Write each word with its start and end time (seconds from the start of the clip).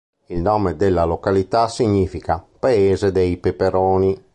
Il 0.29 0.41
nome 0.41 0.75
della 0.77 1.03
località 1.03 1.67
significa 1.67 2.43
"paese 2.57 3.11
dei 3.11 3.37
peperoni". 3.37 4.19